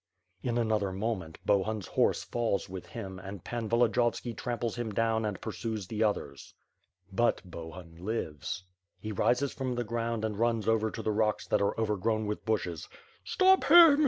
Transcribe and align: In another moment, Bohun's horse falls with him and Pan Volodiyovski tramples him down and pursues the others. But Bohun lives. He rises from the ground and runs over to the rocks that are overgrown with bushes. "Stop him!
In 0.41 0.57
another 0.57 0.91
moment, 0.91 1.37
Bohun's 1.45 1.85
horse 1.89 2.23
falls 2.23 2.67
with 2.67 2.87
him 2.87 3.19
and 3.19 3.43
Pan 3.43 3.69
Volodiyovski 3.69 4.35
tramples 4.35 4.75
him 4.75 4.91
down 4.91 5.25
and 5.25 5.39
pursues 5.39 5.85
the 5.85 6.03
others. 6.03 6.55
But 7.13 7.43
Bohun 7.45 7.97
lives. 8.03 8.63
He 8.99 9.11
rises 9.11 9.53
from 9.53 9.75
the 9.75 9.83
ground 9.83 10.25
and 10.25 10.39
runs 10.39 10.67
over 10.67 10.89
to 10.89 11.03
the 11.03 11.11
rocks 11.11 11.45
that 11.45 11.61
are 11.61 11.79
overgrown 11.79 12.25
with 12.25 12.45
bushes. 12.45 12.89
"Stop 13.23 13.65
him! 13.65 13.99